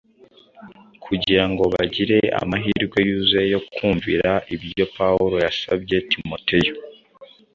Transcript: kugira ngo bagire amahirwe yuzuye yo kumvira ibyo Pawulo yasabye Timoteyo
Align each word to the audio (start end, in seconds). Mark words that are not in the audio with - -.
kugira 1.03 1.43
ngo 1.49 1.63
bagire 1.73 2.17
amahirwe 2.41 2.97
yuzuye 3.07 3.45
yo 3.53 3.59
kumvira 3.73 4.31
ibyo 4.55 4.85
Pawulo 4.95 5.35
yasabye 5.45 5.97
Timoteyo 6.11 6.73